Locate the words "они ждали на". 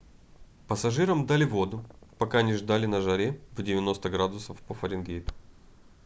2.39-3.01